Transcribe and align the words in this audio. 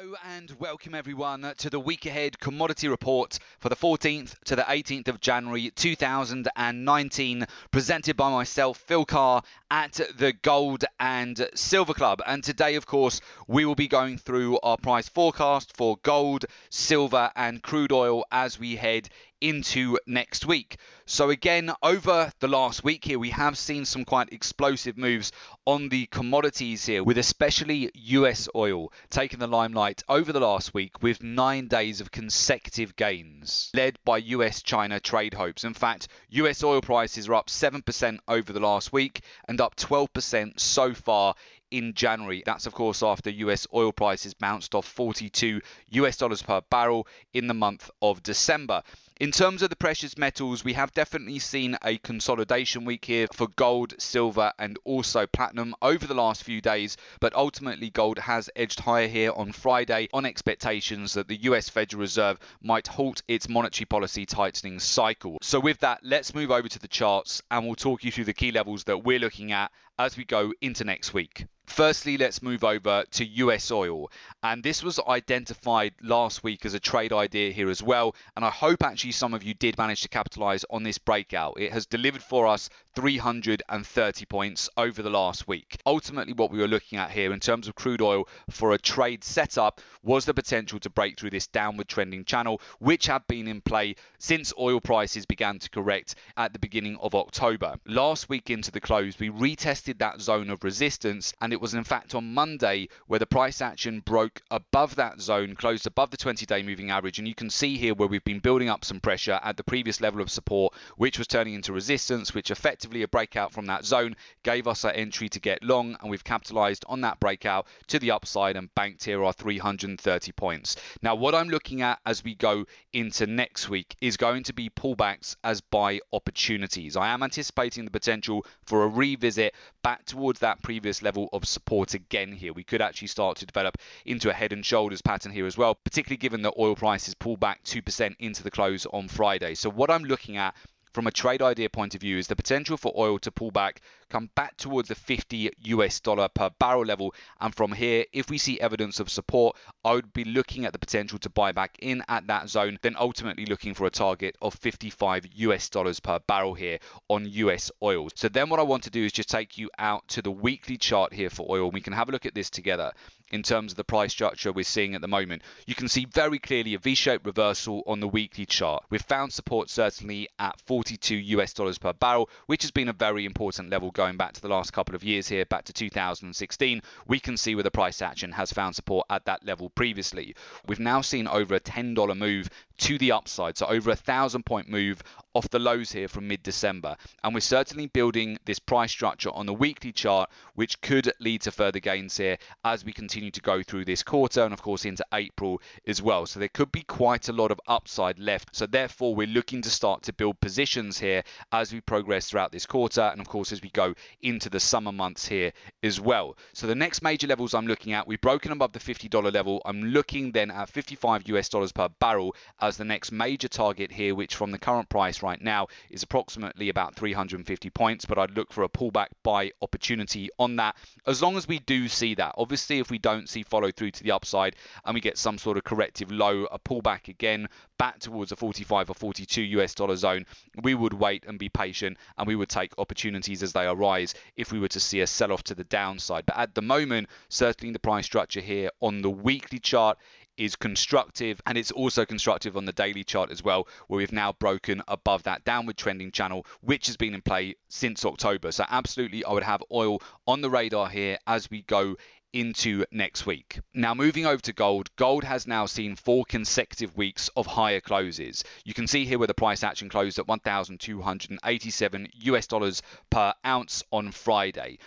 Hello 0.00 0.14
and 0.24 0.50
welcome 0.58 0.94
everyone 0.94 1.52
to 1.58 1.68
the 1.68 1.78
week 1.78 2.06
ahead 2.06 2.40
commodity 2.40 2.88
report 2.88 3.38
for 3.58 3.68
the 3.68 3.76
14th 3.76 4.34
to 4.44 4.56
the 4.56 4.62
18th 4.62 5.08
of 5.08 5.20
January 5.20 5.70
2019, 5.74 7.44
presented 7.70 8.16
by 8.16 8.30
myself, 8.30 8.78
Phil 8.78 9.04
Carr, 9.04 9.42
at 9.70 10.00
the 10.16 10.32
Gold 10.32 10.86
and 10.98 11.46
Silver 11.54 11.92
Club. 11.92 12.22
And 12.26 12.42
today, 12.42 12.76
of 12.76 12.86
course, 12.86 13.20
we 13.46 13.66
will 13.66 13.74
be 13.74 13.88
going 13.88 14.16
through 14.16 14.58
our 14.60 14.78
price 14.78 15.08
forecast 15.08 15.76
for 15.76 15.98
gold, 16.02 16.46
silver, 16.70 17.30
and 17.36 17.62
crude 17.62 17.92
oil 17.92 18.24
as 18.32 18.58
we 18.58 18.76
head 18.76 19.10
into 19.40 19.98
next 20.06 20.46
week. 20.46 20.76
So, 21.06 21.30
again, 21.30 21.72
over 21.82 22.32
the 22.38 22.48
last 22.48 22.84
week 22.84 23.04
here, 23.04 23.18
we 23.18 23.30
have 23.30 23.58
seen 23.58 23.84
some 23.84 24.04
quite 24.04 24.32
explosive 24.32 24.96
moves 24.96 25.32
on 25.66 25.88
the 25.88 26.06
commodities 26.06 26.86
here, 26.86 27.02
with 27.02 27.18
especially 27.18 27.90
US 27.94 28.48
oil 28.54 28.92
taking 29.08 29.38
the 29.38 29.46
limelight 29.46 30.02
over 30.08 30.32
the 30.32 30.40
last 30.40 30.72
week 30.74 31.02
with 31.02 31.22
nine 31.22 31.66
days 31.68 32.00
of 32.00 32.10
consecutive 32.10 32.94
gains, 32.96 33.70
led 33.74 33.98
by 34.04 34.18
US 34.18 34.62
China 34.62 35.00
trade 35.00 35.34
hopes. 35.34 35.64
In 35.64 35.74
fact, 35.74 36.08
US 36.28 36.62
oil 36.62 36.80
prices 36.80 37.28
are 37.28 37.34
up 37.34 37.48
7% 37.48 38.18
over 38.28 38.52
the 38.52 38.60
last 38.60 38.92
week 38.92 39.22
and 39.48 39.60
up 39.60 39.74
12% 39.76 40.60
so 40.60 40.94
far 40.94 41.34
in 41.70 41.94
January. 41.94 42.42
That's 42.44 42.66
of 42.66 42.74
course 42.74 43.02
after 43.02 43.30
US 43.30 43.66
oil 43.72 43.92
prices 43.92 44.34
bounced 44.34 44.74
off 44.74 44.86
42 44.86 45.60
US 45.90 46.16
dollars 46.16 46.42
per 46.42 46.60
barrel 46.62 47.06
in 47.32 47.46
the 47.46 47.54
month 47.54 47.90
of 48.02 48.22
December. 48.22 48.82
In 49.20 49.32
terms 49.32 49.60
of 49.60 49.68
the 49.68 49.76
precious 49.76 50.16
metals, 50.16 50.64
we 50.64 50.72
have 50.72 50.94
definitely 50.94 51.40
seen 51.40 51.76
a 51.84 51.98
consolidation 51.98 52.86
week 52.86 53.04
here 53.04 53.26
for 53.34 53.48
gold, 53.48 53.92
silver, 53.98 54.50
and 54.58 54.78
also 54.82 55.26
platinum 55.26 55.74
over 55.82 56.06
the 56.06 56.14
last 56.14 56.42
few 56.42 56.62
days. 56.62 56.96
But 57.20 57.34
ultimately, 57.34 57.90
gold 57.90 58.18
has 58.18 58.48
edged 58.56 58.80
higher 58.80 59.08
here 59.08 59.32
on 59.36 59.52
Friday 59.52 60.08
on 60.14 60.24
expectations 60.24 61.12
that 61.12 61.28
the 61.28 61.36
US 61.42 61.68
Federal 61.68 62.00
Reserve 62.00 62.38
might 62.62 62.86
halt 62.86 63.22
its 63.28 63.46
monetary 63.46 63.84
policy 63.84 64.24
tightening 64.24 64.80
cycle. 64.80 65.36
So, 65.42 65.60
with 65.60 65.80
that, 65.80 66.00
let's 66.02 66.34
move 66.34 66.50
over 66.50 66.70
to 66.70 66.78
the 66.78 66.88
charts 66.88 67.42
and 67.50 67.66
we'll 67.66 67.74
talk 67.74 68.02
you 68.02 68.10
through 68.10 68.24
the 68.24 68.32
key 68.32 68.52
levels 68.52 68.84
that 68.84 69.04
we're 69.04 69.18
looking 69.18 69.52
at 69.52 69.70
as 69.98 70.16
we 70.16 70.24
go 70.24 70.54
into 70.62 70.84
next 70.84 71.12
week. 71.12 71.44
Firstly, 71.70 72.18
let's 72.18 72.42
move 72.42 72.64
over 72.64 73.04
to 73.12 73.24
US 73.24 73.70
oil. 73.70 74.10
And 74.42 74.62
this 74.62 74.82
was 74.82 74.98
identified 75.06 75.94
last 76.02 76.42
week 76.42 76.66
as 76.66 76.74
a 76.74 76.80
trade 76.80 77.12
idea 77.12 77.52
here 77.52 77.70
as 77.70 77.80
well. 77.80 78.16
And 78.36 78.44
I 78.44 78.50
hope 78.50 78.82
actually 78.82 79.12
some 79.12 79.34
of 79.34 79.44
you 79.44 79.54
did 79.54 79.78
manage 79.78 80.00
to 80.02 80.08
capitalize 80.08 80.64
on 80.68 80.82
this 80.82 80.98
breakout. 80.98 81.60
It 81.60 81.72
has 81.72 81.86
delivered 81.86 82.24
for 82.24 82.48
us 82.48 82.70
330 82.96 84.24
points 84.26 84.68
over 84.76 85.00
the 85.00 85.10
last 85.10 85.46
week. 85.46 85.76
Ultimately, 85.86 86.32
what 86.32 86.50
we 86.50 86.58
were 86.58 86.66
looking 86.66 86.98
at 86.98 87.12
here 87.12 87.32
in 87.32 87.38
terms 87.38 87.68
of 87.68 87.76
crude 87.76 88.02
oil 88.02 88.26
for 88.50 88.72
a 88.72 88.78
trade 88.78 89.22
setup 89.22 89.80
was 90.02 90.24
the 90.24 90.34
potential 90.34 90.80
to 90.80 90.90
break 90.90 91.18
through 91.18 91.30
this 91.30 91.46
downward 91.46 91.86
trending 91.86 92.24
channel, 92.24 92.60
which 92.80 93.06
had 93.06 93.24
been 93.28 93.46
in 93.46 93.60
play 93.60 93.94
since 94.18 94.52
oil 94.58 94.80
prices 94.80 95.24
began 95.24 95.58
to 95.60 95.70
correct 95.70 96.16
at 96.36 96.52
the 96.52 96.58
beginning 96.58 96.96
of 97.00 97.14
October. 97.14 97.76
Last 97.86 98.28
week 98.28 98.50
into 98.50 98.72
the 98.72 98.80
close, 98.80 99.18
we 99.20 99.30
retested 99.30 99.98
that 99.98 100.20
zone 100.20 100.50
of 100.50 100.64
resistance 100.64 101.32
and 101.40 101.52
it 101.52 101.59
it 101.60 101.62
was 101.62 101.74
in 101.74 101.84
fact 101.84 102.14
on 102.14 102.32
Monday 102.32 102.88
where 103.06 103.18
the 103.18 103.26
price 103.26 103.60
action 103.60 104.00
broke 104.00 104.40
above 104.50 104.96
that 104.96 105.20
zone, 105.20 105.54
closed 105.54 105.86
above 105.86 106.10
the 106.10 106.16
20 106.16 106.46
day 106.46 106.62
moving 106.62 106.90
average. 106.90 107.18
And 107.18 107.28
you 107.28 107.34
can 107.34 107.50
see 107.50 107.76
here 107.76 107.92
where 107.92 108.08
we've 108.08 108.24
been 108.24 108.38
building 108.38 108.70
up 108.70 108.82
some 108.82 108.98
pressure 108.98 109.38
at 109.42 109.58
the 109.58 109.62
previous 109.62 110.00
level 110.00 110.22
of 110.22 110.30
support, 110.30 110.72
which 110.96 111.18
was 111.18 111.26
turning 111.26 111.52
into 111.52 111.74
resistance, 111.74 112.32
which 112.32 112.50
effectively 112.50 113.02
a 113.02 113.08
breakout 113.08 113.52
from 113.52 113.66
that 113.66 113.84
zone 113.84 114.16
gave 114.42 114.66
us 114.66 114.86
our 114.86 114.92
entry 114.92 115.28
to 115.28 115.38
get 115.38 115.62
long. 115.62 115.98
And 116.00 116.10
we've 116.10 116.24
capitalized 116.24 116.86
on 116.88 117.02
that 117.02 117.20
breakout 117.20 117.66
to 117.88 117.98
the 117.98 118.12
upside 118.12 118.56
and 118.56 118.74
banked 118.74 119.04
here 119.04 119.22
our 119.22 119.34
330 119.34 120.32
points. 120.32 120.76
Now, 121.02 121.14
what 121.14 121.34
I'm 121.34 121.50
looking 121.50 121.82
at 121.82 121.98
as 122.06 122.24
we 122.24 122.36
go 122.36 122.64
into 122.94 123.26
next 123.26 123.68
week 123.68 123.96
is 124.00 124.16
going 124.16 124.44
to 124.44 124.54
be 124.54 124.70
pullbacks 124.70 125.36
as 125.44 125.60
buy 125.60 126.00
opportunities. 126.14 126.96
I 126.96 127.08
am 127.08 127.22
anticipating 127.22 127.84
the 127.84 127.90
potential 127.90 128.46
for 128.62 128.84
a 128.84 128.88
revisit 128.88 129.54
back 129.82 130.06
towards 130.06 130.40
that 130.40 130.62
previous 130.62 131.02
level 131.02 131.28
of 131.34 131.49
support 131.50 131.94
again 131.94 132.32
here. 132.32 132.52
We 132.52 132.64
could 132.64 132.80
actually 132.80 133.08
start 133.08 133.36
to 133.38 133.46
develop 133.46 133.76
into 134.06 134.30
a 134.30 134.32
head 134.32 134.52
and 134.52 134.64
shoulders 134.64 135.02
pattern 135.02 135.32
here 135.32 135.46
as 135.46 135.58
well, 135.58 135.74
particularly 135.74 136.16
given 136.16 136.42
that 136.42 136.54
oil 136.58 136.76
prices 136.76 137.14
pull 137.14 137.36
back 137.36 137.62
2% 137.64 138.14
into 138.18 138.42
the 138.42 138.50
close 138.50 138.86
on 138.86 139.08
Friday. 139.08 139.54
So 139.54 139.70
what 139.70 139.90
I'm 139.90 140.04
looking 140.04 140.36
at 140.36 140.54
from 140.92 141.06
a 141.06 141.12
trade 141.12 141.42
idea 141.42 141.68
point 141.70 141.94
of 141.94 142.00
view 142.00 142.18
is 142.18 142.26
the 142.26 142.36
potential 142.36 142.76
for 142.76 142.92
oil 142.96 143.18
to 143.20 143.30
pull 143.30 143.50
back, 143.50 143.80
come 144.10 144.28
back 144.34 144.56
towards 144.56 144.88
the 144.88 144.94
50 144.94 145.50
US 145.58 146.00
dollar 146.00 146.28
per 146.28 146.50
barrel 146.58 146.84
level. 146.84 147.14
And 147.40 147.54
from 147.54 147.72
here, 147.72 148.04
if 148.12 148.28
we 148.28 148.36
see 148.36 148.60
evidence 148.60 149.00
of 149.00 149.08
support, 149.08 149.56
I 149.84 149.94
would 149.94 150.12
be 150.12 150.24
looking 150.24 150.64
at 150.64 150.72
the 150.72 150.78
potential 150.78 151.18
to 151.20 151.30
buy 151.30 151.52
back 151.52 151.76
in 151.80 152.02
at 152.08 152.26
that 152.26 152.50
zone, 152.50 152.78
then 152.82 152.96
ultimately 152.98 153.46
looking 153.46 153.72
for 153.74 153.86
a 153.86 153.90
target 153.90 154.36
of 154.42 154.54
55 154.54 155.26
US 155.34 155.68
dollars 155.68 156.00
per 156.00 156.18
barrel 156.18 156.54
here 156.54 156.78
on 157.08 157.26
US 157.26 157.70
oil. 157.82 158.08
So 158.14 158.28
then 158.28 158.48
what 158.48 158.60
I 158.60 158.64
want 158.64 158.82
to 158.84 158.90
do 158.90 159.04
is 159.04 159.12
just 159.12 159.30
take 159.30 159.56
you 159.56 159.70
out 159.78 160.06
to 160.08 160.22
the 160.22 160.30
weekly 160.30 160.76
chart 160.76 161.12
here 161.12 161.30
for 161.30 161.46
oil. 161.48 161.70
We 161.70 161.80
can 161.80 161.92
have 161.92 162.08
a 162.08 162.12
look 162.12 162.26
at 162.26 162.34
this 162.34 162.50
together 162.50 162.92
in 163.30 163.42
terms 163.42 163.72
of 163.72 163.76
the 163.76 163.84
price 163.84 164.10
structure 164.10 164.52
we're 164.52 164.64
seeing 164.64 164.94
at 164.94 165.00
the 165.00 165.08
moment. 165.08 165.42
You 165.66 165.74
can 165.74 165.88
see 165.88 166.04
very 166.04 166.38
clearly 166.38 166.74
a 166.74 166.78
V-shaped 166.78 167.24
reversal 167.24 167.82
on 167.86 168.00
the 168.00 168.08
weekly 168.08 168.44
chart. 168.44 168.84
We've 168.90 169.00
found 169.00 169.32
support 169.32 169.70
certainly 169.70 170.28
at 170.38 170.60
42 170.62 171.14
US 171.14 171.52
dollars 171.52 171.78
per 171.78 171.92
barrel, 171.92 172.28
which 172.46 172.62
has 172.62 172.70
been 172.70 172.88
a 172.88 172.92
very 172.92 173.24
important 173.24 173.70
level 173.70 173.90
going 174.00 174.16
back 174.16 174.32
to 174.32 174.40
the 174.40 174.48
last 174.48 174.72
couple 174.72 174.94
of 174.94 175.04
years 175.04 175.28
here, 175.28 175.44
back 175.44 175.62
to 175.62 175.74
2016. 175.74 176.80
We 177.06 177.20
can 177.20 177.36
see 177.36 177.54
where 177.54 177.62
the 177.62 177.70
price 177.70 178.00
action 178.00 178.32
has 178.32 178.50
found 178.50 178.74
support 178.74 179.06
at 179.10 179.26
that 179.26 179.44
level 179.44 179.68
previously. 179.68 180.34
We've 180.66 180.80
now 180.80 181.02
seen 181.02 181.28
over 181.28 181.56
a 181.56 181.60
$10 181.60 182.16
move 182.16 182.48
to 182.78 182.96
the 182.96 183.12
upside, 183.12 183.58
so 183.58 183.66
over 183.66 183.90
a 183.90 183.96
thousand 183.96 184.46
point 184.46 184.70
move 184.70 185.02
off 185.34 185.48
the 185.50 185.58
lows 185.58 185.92
here 185.92 186.08
from 186.08 186.26
mid 186.28 186.42
December. 186.42 186.96
And 187.22 187.34
we're 187.34 187.40
certainly 187.40 187.86
building 187.86 188.38
this 188.44 188.58
price 188.58 188.90
structure 188.90 189.30
on 189.30 189.46
the 189.46 189.54
weekly 189.54 189.92
chart, 189.92 190.30
which 190.54 190.80
could 190.80 191.12
lead 191.20 191.42
to 191.42 191.52
further 191.52 191.80
gains 191.80 192.16
here 192.16 192.38
as 192.64 192.84
we 192.84 192.92
continue 192.92 193.30
to 193.30 193.40
go 193.40 193.62
through 193.62 193.84
this 193.84 194.02
quarter 194.02 194.42
and, 194.42 194.52
of 194.52 194.62
course, 194.62 194.84
into 194.84 195.04
April 195.12 195.60
as 195.86 196.02
well. 196.02 196.26
So 196.26 196.40
there 196.40 196.48
could 196.48 196.72
be 196.72 196.82
quite 196.82 197.28
a 197.28 197.32
lot 197.32 197.50
of 197.50 197.60
upside 197.66 198.18
left. 198.18 198.56
So 198.56 198.66
therefore, 198.66 199.14
we're 199.14 199.26
looking 199.26 199.62
to 199.62 199.70
start 199.70 200.02
to 200.04 200.12
build 200.12 200.40
positions 200.40 200.98
here 200.98 201.22
as 201.52 201.72
we 201.72 201.80
progress 201.80 202.30
throughout 202.30 202.52
this 202.52 202.66
quarter 202.66 203.02
and, 203.02 203.20
of 203.20 203.28
course, 203.28 203.52
as 203.52 203.62
we 203.62 203.70
go 203.70 203.94
into 204.22 204.50
the 204.50 204.60
summer 204.60 204.92
months 204.92 205.26
here 205.26 205.52
as 205.82 206.00
well. 206.00 206.36
So 206.52 206.66
the 206.66 206.74
next 206.74 207.02
major 207.02 207.26
levels 207.26 207.54
I'm 207.54 207.66
looking 207.66 207.92
at, 207.92 208.06
we've 208.06 208.20
broken 208.20 208.52
above 208.52 208.72
the 208.72 208.80
$50 208.80 209.32
level. 209.32 209.62
I'm 209.64 209.82
looking 209.84 210.32
then 210.32 210.50
at 210.50 210.68
55 210.68 211.28
US 211.28 211.48
dollars 211.48 211.72
per 211.72 211.88
barrel 212.00 212.34
as 212.60 212.76
the 212.76 212.84
next 212.84 213.12
major 213.12 213.48
target 213.48 213.92
here, 213.92 214.14
which 214.14 214.34
from 214.34 214.50
the 214.50 214.58
current 214.58 214.88
price 214.88 215.19
right 215.22 215.40
now 215.40 215.68
is 215.90 216.02
approximately 216.02 216.68
about 216.68 216.94
350 216.94 217.70
points, 217.70 218.04
but 218.04 218.18
I'd 218.18 218.36
look 218.36 218.52
for 218.52 218.64
a 218.64 218.68
pullback 218.68 219.08
buy 219.22 219.52
opportunity 219.62 220.30
on 220.38 220.56
that 220.56 220.76
as 221.06 221.22
long 221.22 221.36
as 221.36 221.48
we 221.48 221.58
do 221.60 221.88
see 221.88 222.14
that. 222.14 222.34
Obviously, 222.36 222.78
if 222.78 222.90
we 222.90 222.98
don't 222.98 223.28
see 223.28 223.42
follow 223.42 223.70
through 223.70 223.90
to 223.92 224.02
the 224.02 224.12
upside 224.12 224.56
and 224.84 224.94
we 224.94 225.00
get 225.00 225.18
some 225.18 225.38
sort 225.38 225.56
of 225.56 225.64
corrective 225.64 226.10
low, 226.10 226.44
a 226.46 226.58
pullback 226.58 227.08
again 227.08 227.48
back 227.78 227.98
towards 227.98 228.30
a 228.30 228.36
45 228.36 228.90
or 228.90 228.94
42 228.94 229.42
US 229.42 229.74
dollar 229.74 229.96
zone, 229.96 230.26
we 230.62 230.74
would 230.74 230.92
wait 230.92 231.24
and 231.26 231.38
be 231.38 231.48
patient 231.48 231.96
and 232.18 232.26
we 232.26 232.36
would 232.36 232.48
take 232.48 232.78
opportunities 232.78 233.42
as 233.42 233.52
they 233.52 233.66
arise 233.66 234.14
if 234.36 234.52
we 234.52 234.58
were 234.58 234.68
to 234.68 234.80
see 234.80 235.00
a 235.00 235.06
sell 235.06 235.32
off 235.32 235.42
to 235.44 235.54
the 235.54 235.64
downside. 235.64 236.26
But 236.26 236.36
at 236.36 236.54
the 236.54 236.62
moment, 236.62 237.08
certainly 237.28 237.72
the 237.72 237.78
price 237.78 238.04
structure 238.04 238.40
here 238.40 238.70
on 238.80 239.00
the 239.02 239.10
weekly 239.10 239.58
chart 239.58 239.98
is 240.40 240.56
constructive 240.56 241.38
and 241.44 241.58
it's 241.58 241.70
also 241.70 242.06
constructive 242.06 242.56
on 242.56 242.64
the 242.64 242.72
daily 242.72 243.04
chart 243.04 243.30
as 243.30 243.44
well 243.44 243.68
where 243.88 243.98
we've 243.98 244.10
now 244.10 244.32
broken 244.32 244.82
above 244.88 245.22
that 245.22 245.44
downward 245.44 245.76
trending 245.76 246.10
channel 246.10 246.46
which 246.62 246.86
has 246.86 246.96
been 246.96 247.12
in 247.12 247.20
play 247.20 247.54
since 247.68 248.06
October 248.06 248.50
so 248.50 248.64
absolutely 248.70 249.22
I 249.22 249.32
would 249.32 249.42
have 249.42 249.62
oil 249.70 250.00
on 250.26 250.40
the 250.40 250.48
radar 250.48 250.88
here 250.88 251.18
as 251.26 251.50
we 251.50 251.60
go 251.62 251.94
into 252.32 252.84
next 252.92 253.26
week. 253.26 253.58
Now, 253.74 253.92
moving 253.92 254.24
over 254.24 254.40
to 254.42 254.52
gold, 254.52 254.94
gold 254.96 255.24
has 255.24 255.48
now 255.48 255.66
seen 255.66 255.96
four 255.96 256.24
consecutive 256.24 256.96
weeks 256.96 257.28
of 257.36 257.46
higher 257.46 257.80
closes. 257.80 258.44
You 258.64 258.72
can 258.72 258.86
see 258.86 259.04
here 259.04 259.18
where 259.18 259.26
the 259.26 259.34
price 259.34 259.64
action 259.64 259.88
closed 259.88 260.18
at 260.18 260.28
1,287 260.28 262.08
US 262.12 262.46
dollars 262.46 262.82
per 263.10 263.34
ounce 263.44 263.82
on 263.90 264.12
Friday. 264.12 264.78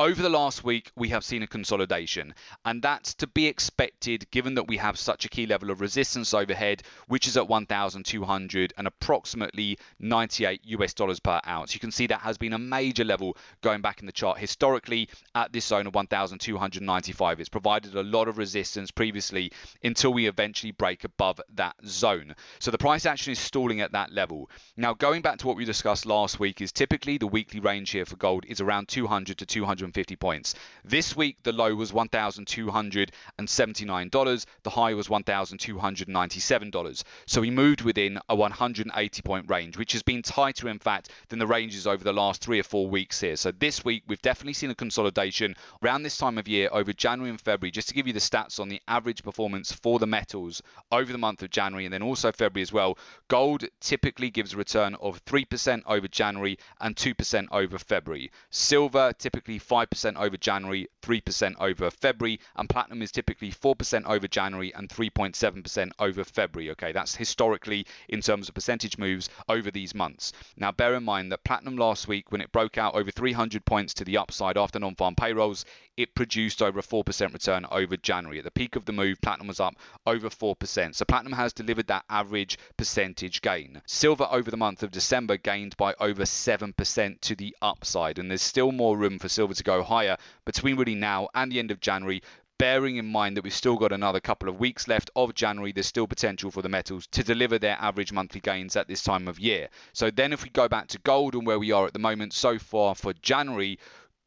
Over 0.00 0.22
the 0.22 0.28
last 0.28 0.62
week, 0.62 0.92
we 0.94 1.08
have 1.08 1.24
seen 1.24 1.42
a 1.42 1.48
consolidation, 1.48 2.32
and 2.64 2.80
that's 2.80 3.14
to 3.14 3.26
be 3.26 3.48
expected 3.48 4.30
given 4.30 4.54
that 4.54 4.68
we 4.68 4.76
have 4.76 4.96
such 4.96 5.24
a 5.24 5.28
key 5.28 5.44
level 5.44 5.72
of 5.72 5.80
resistance 5.80 6.32
overhead, 6.32 6.84
which 7.08 7.26
is 7.26 7.36
at 7.36 7.48
1,200 7.48 8.72
and 8.78 8.86
approximately 8.86 9.76
98 9.98 10.60
US 10.66 10.94
dollars 10.94 11.18
per 11.18 11.40
ounce. 11.48 11.74
You 11.74 11.80
can 11.80 11.90
see 11.90 12.06
that 12.06 12.20
has 12.20 12.38
been 12.38 12.52
a 12.52 12.58
major 12.60 13.02
level 13.02 13.36
going 13.60 13.80
back 13.80 13.98
in 13.98 14.06
the 14.06 14.12
chart 14.12 14.38
historically 14.38 15.08
at 15.34 15.52
this 15.52 15.64
zone 15.64 15.88
of 15.88 15.96
1,295. 15.96 17.40
It's 17.40 17.48
provided 17.48 17.96
a 17.96 18.04
lot 18.04 18.28
of 18.28 18.38
resistance 18.38 18.92
previously 18.92 19.50
until 19.82 20.12
we 20.12 20.28
eventually 20.28 20.70
break 20.70 21.02
above 21.02 21.40
that 21.54 21.74
zone. 21.84 22.36
So 22.60 22.70
the 22.70 22.78
price 22.78 23.04
action 23.04 23.32
is 23.32 23.40
stalling 23.40 23.80
at 23.80 23.90
that 23.90 24.12
level. 24.12 24.48
Now, 24.76 24.94
going 24.94 25.22
back 25.22 25.38
to 25.38 25.48
what 25.48 25.56
we 25.56 25.64
discussed 25.64 26.06
last 26.06 26.38
week, 26.38 26.60
is 26.60 26.70
typically 26.70 27.18
the 27.18 27.26
weekly 27.26 27.58
range 27.58 27.90
here 27.90 28.06
for 28.06 28.14
gold 28.14 28.44
is 28.46 28.60
around 28.60 28.86
200 28.86 29.36
to 29.38 29.44
200 29.44 29.87
150 29.88 30.16
points. 30.16 30.54
This 30.84 31.16
week, 31.16 31.38
the 31.42 31.52
low 31.52 31.74
was 31.74 31.92
$1,279. 31.92 34.46
The 34.62 34.70
high 34.70 34.92
was 34.92 35.08
$1,297. 35.08 37.04
So 37.26 37.40
we 37.40 37.50
moved 37.50 37.80
within 37.82 38.18
a 38.28 38.36
180 38.36 39.22
point 39.22 39.48
range, 39.48 39.78
which 39.78 39.92
has 39.92 40.02
been 40.02 40.20
tighter, 40.22 40.68
in 40.68 40.78
fact, 40.78 41.10
than 41.28 41.38
the 41.38 41.46
ranges 41.46 41.86
over 41.86 42.04
the 42.04 42.12
last 42.12 42.42
three 42.42 42.60
or 42.60 42.64
four 42.64 42.86
weeks 42.86 43.18
here. 43.20 43.36
So 43.36 43.50
this 43.50 43.82
week, 43.84 44.02
we've 44.06 44.20
definitely 44.20 44.52
seen 44.52 44.70
a 44.70 44.74
consolidation 44.74 45.56
around 45.82 46.02
this 46.02 46.18
time 46.18 46.36
of 46.36 46.46
year 46.46 46.68
over 46.70 46.92
January 46.92 47.30
and 47.30 47.40
February. 47.40 47.70
Just 47.70 47.88
to 47.88 47.94
give 47.94 48.06
you 48.06 48.12
the 48.12 48.20
stats 48.20 48.60
on 48.60 48.68
the 48.68 48.82
average 48.88 49.22
performance 49.22 49.72
for 49.72 49.98
the 49.98 50.06
metals 50.06 50.60
over 50.92 51.10
the 51.10 51.18
month 51.18 51.42
of 51.42 51.48
January 51.50 51.86
and 51.86 51.94
then 51.94 52.02
also 52.02 52.30
February 52.30 52.62
as 52.62 52.72
well, 52.72 52.98
gold 53.28 53.64
typically 53.80 54.28
gives 54.28 54.52
a 54.52 54.58
return 54.58 54.94
of 54.96 55.24
3% 55.24 55.82
over 55.86 56.08
January 56.08 56.58
and 56.80 56.94
2% 56.94 57.46
over 57.52 57.78
February. 57.78 58.30
Silver 58.50 59.14
typically 59.18 59.58
5% 59.58 59.77
over 60.16 60.36
January, 60.36 60.88
3% 61.02 61.54
over 61.60 61.90
February, 61.90 62.40
and 62.56 62.68
platinum 62.68 63.02
is 63.02 63.12
typically 63.12 63.50
4% 63.50 64.04
over 64.06 64.28
January 64.28 64.74
and 64.74 64.88
3.7% 64.88 65.90
over 65.98 66.24
February. 66.24 66.70
Okay, 66.70 66.92
that's 66.92 67.14
historically 67.14 67.86
in 68.08 68.20
terms 68.20 68.48
of 68.48 68.54
percentage 68.54 68.98
moves 68.98 69.28
over 69.48 69.70
these 69.70 69.94
months. 69.94 70.32
Now, 70.56 70.72
bear 70.72 70.94
in 70.94 71.04
mind 71.04 71.32
that 71.32 71.44
platinum 71.44 71.76
last 71.76 72.08
week, 72.08 72.30
when 72.32 72.40
it 72.40 72.52
broke 72.52 72.78
out 72.78 72.94
over 72.94 73.10
300 73.10 73.64
points 73.64 73.94
to 73.94 74.04
the 74.04 74.16
upside 74.16 74.56
after 74.56 74.78
non 74.78 74.94
farm 74.94 75.14
payrolls, 75.14 75.64
it 75.96 76.14
produced 76.14 76.62
over 76.62 76.78
a 76.78 76.82
4% 76.82 77.32
return 77.32 77.66
over 77.72 77.96
January. 77.96 78.38
At 78.38 78.44
the 78.44 78.52
peak 78.52 78.76
of 78.76 78.84
the 78.84 78.92
move, 78.92 79.20
platinum 79.20 79.48
was 79.48 79.58
up 79.58 79.74
over 80.06 80.28
4%. 80.28 80.94
So 80.94 81.04
platinum 81.04 81.32
has 81.32 81.52
delivered 81.52 81.88
that 81.88 82.04
average 82.08 82.56
percentage 82.76 83.42
gain. 83.42 83.82
Silver 83.86 84.28
over 84.30 84.50
the 84.50 84.56
month 84.56 84.82
of 84.82 84.92
December 84.92 85.36
gained 85.36 85.76
by 85.76 85.94
over 85.98 86.22
7% 86.22 87.20
to 87.20 87.34
the 87.34 87.56
upside, 87.60 88.18
and 88.18 88.30
there's 88.30 88.42
still 88.42 88.70
more 88.70 88.96
room 88.96 89.18
for 89.18 89.28
silver 89.28 89.54
to 89.54 89.64
go 89.68 89.82
higher 89.82 90.16
between 90.44 90.76
really 90.76 90.94
now 90.94 91.28
and 91.34 91.52
the 91.52 91.58
end 91.58 91.70
of 91.70 91.80
January 91.80 92.22
bearing 92.58 92.96
in 92.96 93.06
mind 93.06 93.36
that 93.36 93.44
we've 93.44 93.54
still 93.54 93.76
got 93.76 93.92
another 93.92 94.18
couple 94.18 94.48
of 94.48 94.58
weeks 94.58 94.88
left 94.88 95.10
of 95.14 95.32
January, 95.34 95.70
there's 95.70 95.86
still 95.86 96.08
potential 96.08 96.50
for 96.50 96.60
the 96.60 96.68
metals 96.68 97.06
to 97.06 97.22
deliver 97.22 97.56
their 97.56 97.76
average 97.80 98.12
monthly 98.12 98.40
gains 98.40 98.74
at 98.74 98.88
this 98.88 99.02
time 99.02 99.28
of 99.28 99.38
year. 99.38 99.68
So 99.92 100.10
then 100.10 100.32
if 100.32 100.42
we 100.42 100.50
go 100.50 100.68
back 100.68 100.88
to 100.88 100.98
gold 100.98 101.34
and 101.34 101.46
where 101.46 101.58
we 101.58 101.70
are 101.70 101.86
at 101.86 101.92
the 101.92 102.00
moment 102.00 102.32
so 102.32 102.58
far 102.58 102.96
for 102.96 103.12
January, 103.22 103.78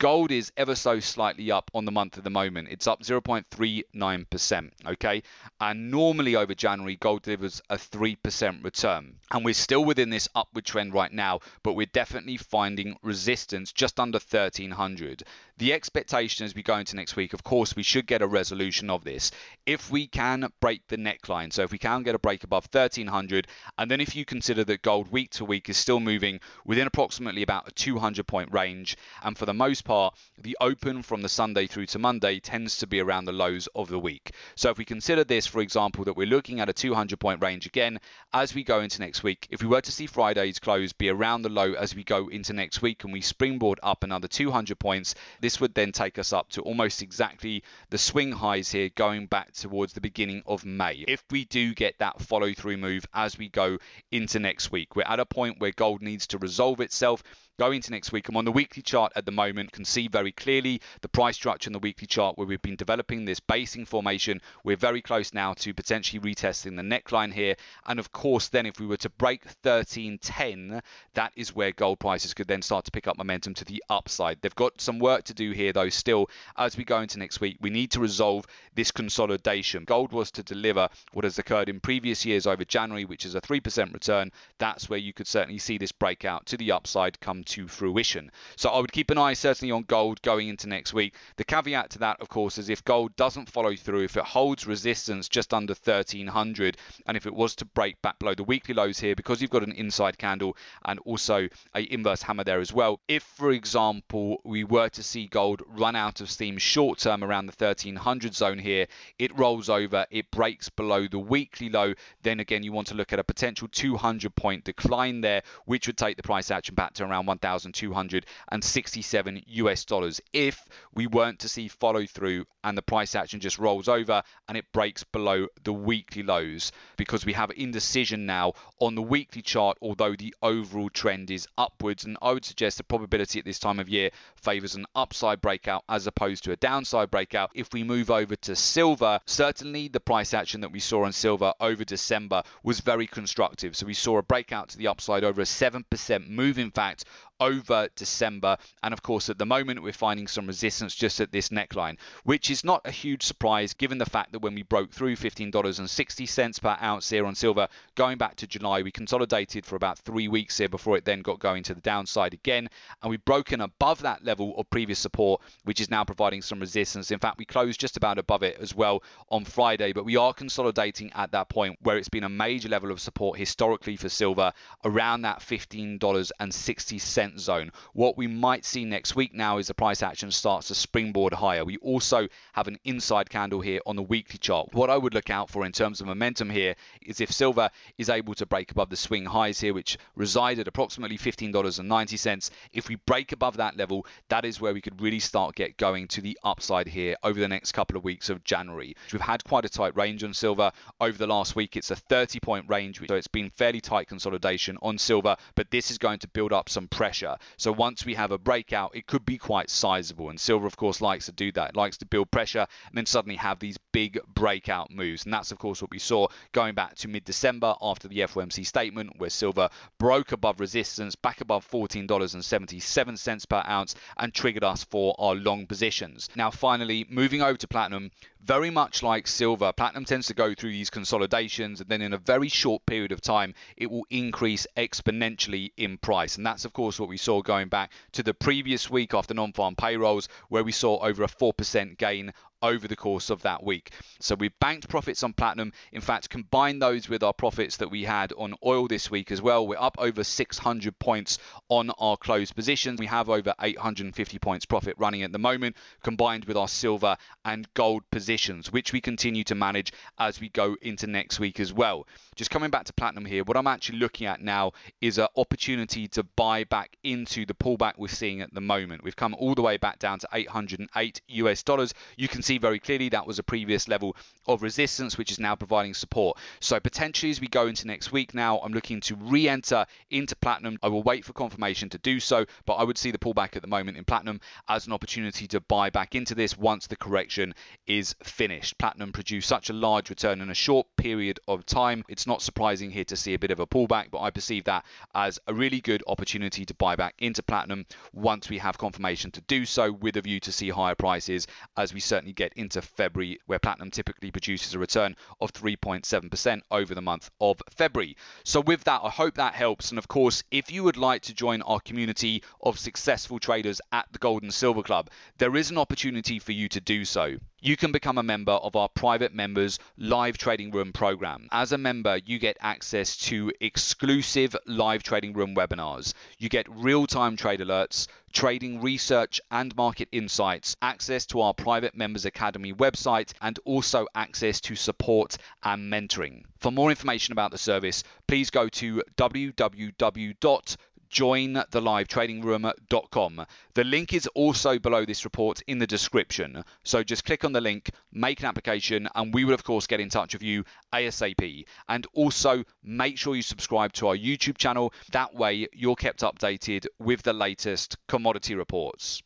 Gold 0.01 0.31
is 0.31 0.51
ever 0.57 0.73
so 0.73 0.99
slightly 0.99 1.51
up 1.51 1.69
on 1.75 1.85
the 1.85 1.91
month 1.91 2.17
at 2.17 2.23
the 2.23 2.31
moment. 2.31 2.69
It's 2.71 2.87
up 2.87 3.03
0.39%. 3.03 4.71
Okay. 4.87 5.21
And 5.59 5.91
normally 5.91 6.35
over 6.35 6.55
January, 6.55 6.95
gold 6.95 7.21
delivers 7.21 7.61
a 7.69 7.75
3% 7.77 8.63
return. 8.63 9.17
And 9.29 9.45
we're 9.45 9.53
still 9.53 9.85
within 9.85 10.09
this 10.09 10.27
upward 10.33 10.65
trend 10.65 10.95
right 10.95 11.13
now, 11.13 11.41
but 11.61 11.73
we're 11.73 11.85
definitely 11.85 12.37
finding 12.37 12.97
resistance 13.03 13.71
just 13.71 13.99
under 13.99 14.17
1300. 14.17 15.21
The 15.61 15.73
expectation 15.73 16.43
as 16.43 16.55
we 16.55 16.63
go 16.63 16.77
into 16.77 16.95
next 16.95 17.15
week, 17.15 17.33
of 17.33 17.43
course, 17.43 17.75
we 17.75 17.83
should 17.83 18.07
get 18.07 18.23
a 18.23 18.27
resolution 18.27 18.89
of 18.89 19.03
this. 19.03 19.29
If 19.67 19.91
we 19.91 20.07
can 20.07 20.51
break 20.59 20.87
the 20.87 20.97
neckline, 20.97 21.53
so 21.53 21.61
if 21.61 21.71
we 21.71 21.77
can 21.77 22.01
get 22.01 22.15
a 22.15 22.17
break 22.17 22.43
above 22.43 22.67
1300, 22.71 23.47
and 23.77 23.91
then 23.91 24.01
if 24.01 24.15
you 24.15 24.25
consider 24.25 24.63
that 24.63 24.81
gold 24.81 25.11
week 25.11 25.29
to 25.33 25.45
week 25.45 25.69
is 25.69 25.77
still 25.77 25.99
moving 25.99 26.39
within 26.65 26.87
approximately 26.87 27.43
about 27.43 27.67
a 27.67 27.71
200 27.73 28.25
point 28.25 28.51
range, 28.51 28.97
and 29.21 29.37
for 29.37 29.45
the 29.45 29.53
most 29.53 29.83
part, 29.83 30.17
the 30.35 30.57
open 30.59 31.03
from 31.03 31.21
the 31.21 31.29
Sunday 31.29 31.67
through 31.67 31.85
to 31.85 31.99
Monday 31.99 32.39
tends 32.39 32.77
to 32.77 32.87
be 32.87 32.99
around 32.99 33.25
the 33.25 33.31
lows 33.31 33.67
of 33.75 33.87
the 33.87 33.99
week. 33.99 34.31
So 34.55 34.71
if 34.71 34.79
we 34.79 34.85
consider 34.85 35.23
this, 35.23 35.45
for 35.45 35.61
example, 35.61 36.05
that 36.05 36.17
we're 36.17 36.25
looking 36.25 36.59
at 36.59 36.69
a 36.69 36.73
200 36.73 37.19
point 37.19 37.39
range 37.39 37.67
again 37.67 37.99
as 38.33 38.55
we 38.55 38.63
go 38.63 38.81
into 38.81 38.99
next 38.99 39.21
week, 39.21 39.47
if 39.51 39.61
we 39.61 39.67
were 39.67 39.81
to 39.81 39.91
see 39.91 40.07
Friday's 40.07 40.57
close 40.57 40.91
be 40.91 41.09
around 41.09 41.43
the 41.43 41.49
low 41.49 41.73
as 41.73 41.95
we 41.95 42.03
go 42.03 42.29
into 42.29 42.51
next 42.51 42.81
week 42.81 43.03
and 43.03 43.13
we 43.13 43.21
springboard 43.21 43.79
up 43.83 44.03
another 44.03 44.27
200 44.27 44.79
points, 44.79 45.13
this 45.39 45.50
this 45.51 45.59
would 45.59 45.73
then 45.73 45.91
take 45.91 46.17
us 46.17 46.31
up 46.31 46.49
to 46.49 46.61
almost 46.61 47.01
exactly 47.01 47.61
the 47.89 47.97
swing 47.97 48.31
highs 48.31 48.71
here 48.71 48.87
going 48.95 49.25
back 49.25 49.51
towards 49.51 49.91
the 49.91 49.99
beginning 49.99 50.41
of 50.45 50.63
May. 50.63 51.03
If 51.09 51.25
we 51.29 51.43
do 51.43 51.73
get 51.73 51.99
that 51.99 52.21
follow 52.21 52.53
through 52.53 52.77
move 52.77 53.05
as 53.13 53.37
we 53.37 53.49
go 53.49 53.77
into 54.13 54.39
next 54.39 54.71
week, 54.71 54.95
we're 54.95 55.03
at 55.03 55.19
a 55.19 55.25
point 55.25 55.59
where 55.59 55.73
gold 55.75 56.01
needs 56.01 56.25
to 56.27 56.37
resolve 56.37 56.79
itself 56.79 57.21
going 57.61 57.75
into 57.75 57.91
next 57.91 58.11
week. 58.11 58.27
I'm 58.27 58.37
on 58.37 58.45
the 58.45 58.51
weekly 58.51 58.81
chart 58.81 59.13
at 59.15 59.23
the 59.23 59.31
moment, 59.31 59.71
can 59.71 59.85
see 59.85 60.07
very 60.07 60.31
clearly 60.31 60.81
the 61.01 61.07
price 61.07 61.35
structure 61.35 61.67
in 61.69 61.73
the 61.73 61.77
weekly 61.77 62.07
chart 62.07 62.35
where 62.35 62.47
we've 62.47 62.59
been 62.59 62.75
developing 62.75 63.23
this 63.23 63.39
basing 63.39 63.85
formation. 63.85 64.41
We're 64.63 64.77
very 64.77 64.99
close 64.99 65.31
now 65.31 65.53
to 65.53 65.71
potentially 65.71 66.19
retesting 66.19 66.75
the 66.75 66.81
neckline 66.81 67.31
here. 67.31 67.55
And 67.85 67.99
of 67.99 68.11
course, 68.11 68.47
then 68.47 68.65
if 68.65 68.79
we 68.79 68.87
were 68.87 68.97
to 68.97 69.11
break 69.11 69.45
1310, 69.45 70.81
that 71.13 71.33
is 71.35 71.55
where 71.55 71.71
gold 71.71 71.99
prices 71.99 72.33
could 72.33 72.47
then 72.47 72.63
start 72.63 72.85
to 72.85 72.91
pick 72.91 73.07
up 73.07 73.19
momentum 73.19 73.53
to 73.53 73.65
the 73.65 73.83
upside. 73.91 74.41
They've 74.41 74.55
got 74.55 74.81
some 74.81 74.97
work 74.97 75.25
to 75.25 75.33
do 75.35 75.51
here, 75.51 75.71
though, 75.71 75.89
still, 75.89 76.31
as 76.57 76.77
we 76.77 76.83
go 76.83 77.01
into 77.01 77.19
next 77.19 77.41
week. 77.41 77.57
We 77.61 77.69
need 77.69 77.91
to 77.91 77.99
resolve 77.99 78.47
this 78.73 78.89
consolidation. 78.89 79.83
Gold 79.83 80.13
was 80.13 80.31
to 80.31 80.41
deliver 80.41 80.89
what 81.13 81.25
has 81.25 81.37
occurred 81.37 81.69
in 81.69 81.79
previous 81.79 82.25
years 82.25 82.47
over 82.47 82.65
January, 82.65 83.05
which 83.05 83.23
is 83.23 83.35
a 83.35 83.41
3% 83.41 83.93
return. 83.93 84.31
That's 84.57 84.89
where 84.89 84.97
you 84.97 85.13
could 85.13 85.27
certainly 85.27 85.59
see 85.59 85.77
this 85.77 85.91
breakout 85.91 86.47
to 86.47 86.57
the 86.57 86.71
upside 86.71 87.19
come 87.19 87.43
to 87.51 87.67
fruition. 87.67 88.31
So 88.55 88.69
I 88.69 88.79
would 88.79 88.91
keep 88.91 89.09
an 89.11 89.17
eye 89.17 89.33
certainly 89.33 89.71
on 89.71 89.83
gold 89.83 90.21
going 90.21 90.47
into 90.47 90.67
next 90.67 90.93
week. 90.93 91.15
The 91.35 91.43
caveat 91.43 91.89
to 91.91 91.99
that, 91.99 92.21
of 92.21 92.29
course, 92.29 92.57
is 92.57 92.69
if 92.69 92.83
gold 92.85 93.15
doesn't 93.15 93.49
follow 93.49 93.75
through, 93.75 94.03
if 94.03 94.15
it 94.15 94.23
holds 94.23 94.65
resistance 94.65 95.27
just 95.27 95.53
under 95.53 95.73
1300, 95.73 96.77
and 97.05 97.17
if 97.17 97.25
it 97.25 97.33
was 97.33 97.55
to 97.55 97.65
break 97.65 98.01
back 98.01 98.19
below 98.19 98.33
the 98.33 98.43
weekly 98.43 98.73
lows 98.73 98.99
here, 98.99 99.15
because 99.15 99.41
you've 99.41 99.51
got 99.51 99.63
an 99.63 99.73
inside 99.73 100.17
candle 100.17 100.55
and 100.85 100.99
also 100.99 101.47
a 101.75 101.93
inverse 101.93 102.21
hammer 102.21 102.43
there 102.43 102.61
as 102.61 102.71
well. 102.71 102.99
If, 103.07 103.23
for 103.23 103.51
example, 103.51 104.39
we 104.43 104.63
were 104.63 104.89
to 104.89 105.03
see 105.03 105.27
gold 105.27 105.61
run 105.67 105.95
out 105.95 106.21
of 106.21 106.29
steam 106.29 106.57
short 106.57 106.99
term 106.99 107.23
around 107.23 107.47
the 107.47 107.55
1300 107.57 108.33
zone 108.33 108.59
here, 108.59 108.87
it 109.19 109.37
rolls 109.37 109.69
over, 109.69 110.05
it 110.09 110.31
breaks 110.31 110.69
below 110.69 111.07
the 111.07 111.19
weekly 111.19 111.69
low, 111.69 111.93
then 112.21 112.39
again 112.39 112.63
you 112.63 112.71
want 112.71 112.87
to 112.87 112.95
look 112.95 113.11
at 113.11 113.19
a 113.19 113.23
potential 113.23 113.67
200 113.69 114.33
point 114.35 114.63
decline 114.63 115.21
there, 115.21 115.41
which 115.65 115.87
would 115.87 115.97
take 115.97 116.15
the 116.15 116.23
price 116.23 116.49
action 116.49 116.75
back 116.75 116.93
to 116.93 117.03
around 117.03 117.25
1,267 117.31 119.41
US 119.47 119.85
dollars. 119.85 120.19
If 120.33 120.67
we 120.93 121.07
weren't 121.07 121.39
to 121.39 121.49
see 121.49 121.69
follow 121.69 122.05
through 122.05 122.45
and 122.63 122.77
the 122.77 122.81
price 122.81 123.15
action 123.15 123.39
just 123.39 123.57
rolls 123.57 123.87
over 123.87 124.21
and 124.47 124.57
it 124.57 124.71
breaks 124.73 125.03
below 125.03 125.47
the 125.63 125.73
weekly 125.73 126.23
lows, 126.23 126.71
because 126.97 127.25
we 127.25 127.33
have 127.33 127.51
indecision 127.51 128.25
now 128.25 128.53
on 128.79 128.95
the 128.95 129.01
weekly 129.01 129.41
chart, 129.41 129.77
although 129.81 130.15
the 130.15 130.35
overall 130.41 130.89
trend 130.89 131.31
is 131.31 131.47
upwards. 131.57 132.03
And 132.03 132.17
I 132.21 132.33
would 132.33 132.45
suggest 132.45 132.77
the 132.77 132.83
probability 132.83 133.39
at 133.39 133.45
this 133.45 133.59
time 133.59 133.79
of 133.79 133.87
year 133.87 134.09
favors 134.35 134.75
an 134.75 134.85
upside 134.93 135.39
breakout 135.41 135.85
as 135.87 136.07
opposed 136.07 136.43
to 136.43 136.51
a 136.51 136.57
downside 136.57 137.09
breakout. 137.09 137.51
If 137.55 137.71
we 137.71 137.83
move 137.83 138.11
over 138.11 138.35
to 138.35 138.55
silver, 138.55 139.21
certainly 139.25 139.87
the 139.87 140.01
price 140.01 140.33
action 140.33 140.59
that 140.61 140.71
we 140.71 140.79
saw 140.79 141.05
on 141.05 141.13
silver 141.13 141.53
over 141.61 141.85
December 141.85 142.43
was 142.63 142.81
very 142.81 143.07
constructive. 143.07 143.77
So 143.77 143.85
we 143.85 143.93
saw 143.93 144.17
a 144.17 144.23
breakout 144.23 144.69
to 144.69 144.77
the 144.77 144.87
upside 144.87 145.23
over 145.23 145.41
a 145.41 145.45
7% 145.45 146.27
move, 146.27 146.59
in 146.59 146.71
fact, 146.71 147.05
over 147.41 147.89
December. 147.95 148.55
And 148.83 148.93
of 148.93 149.01
course, 149.01 149.29
at 149.29 149.37
the 149.37 149.45
moment, 149.45 149.83
we're 149.83 149.91
finding 149.91 150.27
some 150.27 150.47
resistance 150.47 150.95
just 150.95 151.19
at 151.19 151.31
this 151.31 151.49
neckline, 151.49 151.97
which 152.23 152.49
is 152.49 152.63
not 152.63 152.81
a 152.85 152.91
huge 152.91 153.23
surprise 153.23 153.73
given 153.73 153.97
the 153.97 154.05
fact 154.05 154.31
that 154.31 154.39
when 154.39 154.55
we 154.55 154.63
broke 154.63 154.91
through 154.91 155.15
$15.60 155.15 156.61
per 156.61 156.77
ounce 156.81 157.09
here 157.09 157.25
on 157.25 157.35
silver, 157.35 157.67
going 157.95 158.17
back 158.17 158.35
to 158.37 158.47
July, 158.47 158.83
we 158.83 158.91
consolidated 158.91 159.65
for 159.65 159.75
about 159.75 159.97
three 159.99 160.27
weeks 160.27 160.57
here 160.59 160.69
before 160.69 160.95
it 160.95 161.03
then 161.03 161.21
got 161.21 161.39
going 161.39 161.63
to 161.63 161.73
the 161.73 161.81
downside 161.81 162.33
again. 162.33 162.69
And 163.01 163.09
we've 163.09 163.25
broken 163.25 163.61
above 163.61 164.01
that 164.03 164.23
level 164.23 164.53
of 164.57 164.69
previous 164.69 164.99
support, 164.99 165.41
which 165.63 165.81
is 165.81 165.89
now 165.89 166.03
providing 166.03 166.43
some 166.43 166.59
resistance. 166.59 167.09
In 167.09 167.19
fact, 167.19 167.39
we 167.39 167.45
closed 167.45 167.79
just 167.79 167.97
about 167.97 168.19
above 168.19 168.43
it 168.43 168.57
as 168.61 168.75
well 168.75 169.01
on 169.29 169.45
Friday, 169.45 169.93
but 169.93 170.05
we 170.05 170.15
are 170.15 170.33
consolidating 170.33 171.11
at 171.15 171.31
that 171.31 171.49
point 171.49 171.79
where 171.81 171.97
it's 171.97 172.09
been 172.09 172.23
a 172.23 172.29
major 172.29 172.69
level 172.69 172.91
of 172.91 172.99
support 172.99 173.39
historically 173.39 173.95
for 173.95 174.09
silver 174.09 174.53
around 174.85 175.23
that 175.23 175.39
$15.60 175.39 177.30
zone. 177.39 177.71
What 177.93 178.17
we 178.17 178.27
might 178.27 178.65
see 178.65 178.85
next 178.85 179.15
week 179.15 179.33
now 179.33 179.57
is 179.57 179.67
the 179.67 179.73
price 179.73 180.03
action 180.03 180.31
starts 180.31 180.67
to 180.67 180.75
springboard 180.75 181.33
higher. 181.33 181.65
We 181.65 181.77
also 181.77 182.27
have 182.53 182.67
an 182.67 182.79
inside 182.83 183.29
candle 183.29 183.61
here 183.61 183.79
on 183.85 183.95
the 183.95 184.03
weekly 184.03 184.37
chart. 184.37 184.73
What 184.73 184.89
I 184.89 184.97
would 184.97 185.13
look 185.13 185.29
out 185.29 185.49
for 185.49 185.65
in 185.65 185.71
terms 185.71 186.01
of 186.01 186.07
momentum 186.07 186.49
here 186.49 186.75
is 187.01 187.21
if 187.21 187.31
silver 187.31 187.69
is 187.97 188.09
able 188.09 188.33
to 188.35 188.45
break 188.45 188.71
above 188.71 188.89
the 188.89 188.95
swing 188.95 189.25
highs 189.25 189.59
here, 189.59 189.73
which 189.73 189.97
reside 190.15 190.59
at 190.59 190.67
approximately 190.67 191.17
$15.90. 191.17 192.49
If 192.73 192.89
we 192.89 192.95
break 192.95 193.31
above 193.31 193.57
that 193.57 193.77
level, 193.77 194.05
that 194.29 194.45
is 194.45 194.59
where 194.59 194.73
we 194.73 194.81
could 194.81 195.01
really 195.01 195.19
start 195.19 195.55
get 195.55 195.77
going 195.77 196.07
to 196.09 196.21
the 196.21 196.37
upside 196.43 196.87
here 196.87 197.15
over 197.23 197.39
the 197.39 197.47
next 197.47 197.71
couple 197.73 197.97
of 197.97 198.03
weeks 198.03 198.29
of 198.29 198.43
January. 198.43 198.95
We've 199.11 199.21
had 199.21 199.43
quite 199.43 199.65
a 199.65 199.69
tight 199.69 199.95
range 199.95 200.23
on 200.23 200.33
silver 200.33 200.71
over 200.99 201.17
the 201.17 201.27
last 201.27 201.55
week. 201.55 201.77
It's 201.77 201.91
a 201.91 201.95
30 201.95 202.39
point 202.39 202.65
range, 202.67 203.01
so 203.07 203.15
it's 203.15 203.27
been 203.27 203.49
fairly 203.49 203.81
tight 203.81 204.07
consolidation 204.07 204.77
on 204.81 204.97
silver, 204.97 205.35
but 205.55 205.71
this 205.71 205.91
is 205.91 205.97
going 205.97 206.19
to 206.19 206.27
build 206.27 206.53
up 206.53 206.69
some 206.69 206.87
pressure 206.87 207.20
pressure. 207.21 207.37
So 207.57 207.71
once 207.71 208.05
we 208.05 208.15
have 208.15 208.31
a 208.31 208.37
breakout, 208.37 208.95
it 208.95 209.07
could 209.07 209.25
be 209.25 209.37
quite 209.37 209.69
sizable. 209.69 210.29
And 210.29 210.39
silver, 210.39 210.65
of 210.67 210.77
course, 210.77 211.01
likes 211.01 211.25
to 211.25 211.31
do 211.31 211.51
that. 211.53 211.71
It 211.71 211.75
likes 211.75 211.97
to 211.97 212.05
build 212.05 212.31
pressure 212.31 212.65
and 212.87 212.97
then 212.97 213.05
suddenly 213.05 213.35
have 213.35 213.59
these 213.59 213.77
big 213.91 214.19
breakout 214.33 214.91
moves. 214.91 215.25
And 215.25 215.33
that's, 215.33 215.51
of 215.51 215.59
course, 215.59 215.81
what 215.81 215.91
we 215.91 215.99
saw 215.99 216.27
going 216.51 216.73
back 216.75 216.95
to 216.95 217.07
mid 217.07 217.25
December 217.25 217.75
after 217.81 218.07
the 218.07 218.19
FOMC 218.19 218.65
statement, 218.65 219.19
where 219.19 219.29
silver 219.29 219.69
broke 219.99 220.31
above 220.31 220.59
resistance, 220.59 221.15
back 221.15 221.41
above 221.41 221.69
$14.77 221.69 223.49
per 223.49 223.63
ounce, 223.67 223.95
and 224.17 224.33
triggered 224.33 224.63
us 224.63 224.83
for 224.83 225.15
our 225.19 225.35
long 225.35 225.67
positions. 225.67 226.29
Now, 226.35 226.49
finally, 226.49 227.05
moving 227.09 227.41
over 227.41 227.57
to 227.57 227.67
platinum, 227.67 228.11
very 228.43 228.71
much 228.71 229.03
like 229.03 229.27
silver, 229.27 229.71
platinum 229.71 230.05
tends 230.05 230.27
to 230.27 230.33
go 230.33 230.53
through 230.53 230.71
these 230.71 230.89
consolidations 230.89 231.79
and 231.79 231.89
then 231.89 232.01
in 232.01 232.13
a 232.13 232.17
very 232.17 232.49
short 232.49 232.85
period 232.85 233.11
of 233.11 233.21
time, 233.21 233.53
it 233.77 233.89
will 233.91 234.05
increase 234.09 234.65
exponentially 234.75 235.71
in 235.77 235.97
price. 235.97 236.37
And 236.37 236.45
that's, 236.45 236.65
of 236.65 236.73
course, 236.73 236.99
what 236.99 237.09
we 237.11 237.17
saw 237.17 237.41
going 237.41 237.67
back 237.67 237.91
to 238.13 238.23
the 238.23 238.33
previous 238.33 238.89
week 238.89 239.13
after 239.13 239.33
non 239.33 239.51
farm 239.51 239.75
payrolls, 239.75 240.29
where 240.47 240.63
we 240.63 240.71
saw 240.71 240.97
over 240.99 241.23
a 241.23 241.27
4% 241.27 241.97
gain 241.97 242.33
over 242.61 242.87
the 242.87 242.95
course 242.95 243.29
of 243.29 243.41
that 243.43 243.63
week. 243.63 243.91
So 244.19 244.35
we've 244.35 244.57
banked 244.59 244.87
profits 244.89 245.23
on 245.23 245.33
platinum. 245.33 245.73
In 245.91 246.01
fact, 246.01 246.29
combine 246.29 246.79
those 246.79 247.09
with 247.09 247.23
our 247.23 247.33
profits 247.33 247.77
that 247.77 247.89
we 247.89 248.03
had 248.03 248.33
on 248.33 248.55
oil 248.65 248.87
this 248.87 249.09
week 249.09 249.31
as 249.31 249.41
well. 249.41 249.67
We're 249.67 249.79
up 249.79 249.95
over 249.97 250.23
600 250.23 250.99
points 250.99 251.39
on 251.69 251.89
our 251.91 252.17
closed 252.17 252.55
positions. 252.55 252.99
We 252.99 253.07
have 253.07 253.29
over 253.29 253.53
850 253.59 254.39
points 254.39 254.65
profit 254.65 254.95
running 254.97 255.23
at 255.23 255.31
the 255.31 255.39
moment, 255.39 255.75
combined 256.03 256.45
with 256.45 256.57
our 256.57 256.67
silver 256.67 257.17
and 257.45 257.67
gold 257.73 258.03
positions, 258.11 258.71
which 258.71 258.93
we 258.93 259.01
continue 259.01 259.43
to 259.45 259.55
manage 259.55 259.91
as 260.19 260.39
we 260.39 260.49
go 260.49 260.75
into 260.81 261.07
next 261.07 261.39
week 261.39 261.59
as 261.59 261.73
well. 261.73 262.07
Just 262.35 262.51
coming 262.51 262.69
back 262.69 262.85
to 262.85 262.93
platinum 262.93 263.25
here, 263.25 263.43
what 263.43 263.57
I'm 263.57 263.67
actually 263.67 263.99
looking 263.99 264.27
at 264.27 264.41
now 264.41 264.71
is 265.01 265.17
an 265.17 265.27
opportunity 265.35 266.07
to 266.09 266.23
buy 266.23 266.63
back 266.63 266.95
into 267.03 267.45
the 267.45 267.53
pullback 267.53 267.93
we're 267.97 268.07
seeing 268.07 268.41
at 268.41 268.53
the 268.53 268.61
moment. 268.61 269.03
We've 269.03 269.15
come 269.15 269.35
all 269.35 269.55
the 269.55 269.61
way 269.61 269.77
back 269.77 269.99
down 269.99 270.19
to 270.19 270.27
808 270.31 271.21
US 271.27 271.63
dollars. 271.63 271.93
You 272.17 272.27
can 272.27 272.41
see 272.41 272.50
see 272.51 272.57
very 272.57 272.79
clearly 272.79 273.07
that 273.07 273.25
was 273.25 273.39
a 273.39 273.43
previous 273.43 273.87
level 273.87 274.15
of 274.45 274.61
resistance, 274.61 275.17
which 275.17 275.31
is 275.31 275.39
now 275.39 275.55
providing 275.55 275.93
support. 275.93 276.37
So 276.59 276.79
potentially 276.81 277.29
as 277.29 277.39
we 277.39 277.47
go 277.47 277.67
into 277.67 277.87
next 277.87 278.11
week 278.11 278.33
now, 278.33 278.59
I'm 278.59 278.73
looking 278.73 278.99
to 279.01 279.15
re-enter 279.15 279.85
into 280.09 280.35
platinum. 280.35 280.77
I 280.83 280.89
will 280.89 281.03
wait 281.03 281.23
for 281.23 281.31
confirmation 281.31 281.87
to 281.89 281.97
do 281.99 282.19
so, 282.19 282.45
but 282.65 282.73
I 282.73 282.83
would 282.83 282.97
see 282.97 283.11
the 283.11 283.17
pullback 283.17 283.55
at 283.55 283.61
the 283.61 283.69
moment 283.69 283.97
in 283.97 284.03
platinum 284.03 284.41
as 284.67 284.85
an 284.85 284.91
opportunity 284.91 285.47
to 285.47 285.61
buy 285.61 285.89
back 285.89 286.13
into 286.13 286.35
this 286.35 286.57
once 286.57 286.87
the 286.87 286.97
correction 286.97 287.53
is 287.87 288.15
finished. 288.21 288.77
Platinum 288.77 289.13
produced 289.13 289.47
such 289.47 289.69
a 289.69 289.73
large 289.73 290.09
return 290.09 290.41
in 290.41 290.49
a 290.49 290.55
short 290.55 290.87
period 290.97 291.39
of 291.47 291.65
time. 291.65 292.03
It's 292.09 292.27
not 292.27 292.41
surprising 292.41 292.91
here 292.91 293.05
to 293.05 293.15
see 293.15 293.33
a 293.33 293.39
bit 293.39 293.51
of 293.51 293.61
a 293.61 293.67
pullback, 293.67 294.11
but 294.11 294.19
I 294.19 294.29
perceive 294.29 294.65
that 294.65 294.83
as 295.15 295.39
a 295.47 295.53
really 295.53 295.79
good 295.79 296.03
opportunity 296.07 296.65
to 296.65 296.73
buy 296.73 296.97
back 296.97 297.15
into 297.19 297.43
platinum 297.43 297.85
once 298.11 298.49
we 298.49 298.57
have 298.57 298.77
confirmation 298.77 299.31
to 299.31 299.41
do 299.41 299.65
so 299.65 299.93
with 299.93 300.17
a 300.17 300.21
view 300.21 300.41
to 300.41 300.51
see 300.51 300.69
higher 300.69 300.95
prices 300.95 301.47
as 301.77 301.93
we 301.93 302.01
certainly 302.01 302.33
get 302.41 302.53
into 302.53 302.81
February, 302.81 303.39
where 303.45 303.59
platinum 303.59 303.91
typically 303.91 304.31
produces 304.31 304.73
a 304.73 304.79
return 304.79 305.15
of 305.41 305.53
3.7% 305.53 306.61
over 306.71 306.95
the 306.95 307.01
month 307.01 307.29
of 307.39 307.61
February. 307.69 308.17
So, 308.43 308.61
with 308.61 308.83
that, 308.85 309.01
I 309.03 309.09
hope 309.09 309.35
that 309.35 309.53
helps. 309.53 309.91
And 309.91 309.99
of 309.99 310.07
course, 310.07 310.43
if 310.49 310.71
you 310.71 310.83
would 310.83 310.97
like 310.97 311.21
to 311.23 311.35
join 311.35 311.61
our 311.61 311.79
community 311.79 312.43
of 312.61 312.79
successful 312.79 313.37
traders 313.37 313.79
at 313.91 314.07
the 314.11 314.17
Gold 314.17 314.41
and 314.41 314.51
Silver 314.53 314.81
Club, 314.81 315.11
there 315.37 315.55
is 315.55 315.69
an 315.69 315.77
opportunity 315.77 316.39
for 316.39 316.51
you 316.51 316.67
to 316.69 316.81
do 316.81 317.05
so 317.05 317.37
you 317.63 317.77
can 317.77 317.91
become 317.91 318.17
a 318.17 318.23
member 318.23 318.53
of 318.53 318.75
our 318.75 318.89
private 318.89 319.35
members 319.35 319.77
live 319.95 320.35
trading 320.35 320.71
room 320.71 320.91
program. 320.91 321.47
As 321.51 321.71
a 321.71 321.77
member, 321.77 322.17
you 322.25 322.39
get 322.39 322.57
access 322.59 323.15
to 323.17 323.51
exclusive 323.61 324.55
live 324.65 325.03
trading 325.03 325.33
room 325.33 325.53
webinars. 325.53 326.15
You 326.39 326.49
get 326.49 326.65
real 326.69 327.05
time 327.05 327.37
trade 327.37 327.59
alerts, 327.59 328.07
trading 328.31 328.81
research 328.81 329.39
and 329.51 329.75
market 329.75 330.07
insights, 330.11 330.75
access 330.81 331.25
to 331.27 331.41
our 331.41 331.53
private 331.53 331.95
members 331.95 332.25
academy 332.25 332.73
website, 332.73 333.33
and 333.41 333.59
also 333.65 334.07
access 334.15 334.59
to 334.61 334.75
support 334.75 335.37
and 335.63 335.91
mentoring. 335.91 336.43
For 336.57 336.71
more 336.71 336.89
information 336.89 337.31
about 337.31 337.51
the 337.51 337.57
service, 337.57 338.03
please 338.27 338.49
go 338.49 338.69
to 338.69 339.03
www 339.17 340.77
jointhelivetradingroom.com. 341.11 343.45
The 343.73 343.83
link 343.83 344.13
is 344.13 344.27
also 344.27 344.79
below 344.79 345.05
this 345.05 345.25
report 345.25 345.61
in 345.67 345.79
the 345.79 345.87
description. 345.87 346.63
So 346.83 347.03
just 347.03 347.25
click 347.25 347.43
on 347.43 347.51
the 347.51 347.61
link, 347.61 347.89
make 348.13 348.39
an 348.39 348.45
application, 348.45 349.09
and 349.13 349.33
we 349.33 349.43
will, 349.43 349.53
of 349.53 349.63
course, 349.63 349.87
get 349.87 349.99
in 349.99 350.09
touch 350.09 350.33
with 350.33 350.43
you 350.43 350.63
ASAP. 350.93 351.65
And 351.89 352.07
also 352.13 352.63
make 352.83 353.17
sure 353.17 353.35
you 353.35 353.41
subscribe 353.41 353.91
to 353.93 354.07
our 354.07 354.15
YouTube 354.15 354.57
channel. 354.57 354.93
That 355.11 355.35
way, 355.35 355.67
you're 355.73 355.95
kept 355.95 356.21
updated 356.21 356.85
with 356.99 357.23
the 357.23 357.33
latest 357.33 357.97
commodity 358.07 358.55
reports. 358.55 359.19